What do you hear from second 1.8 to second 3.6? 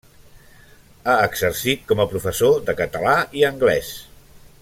com a professor de català i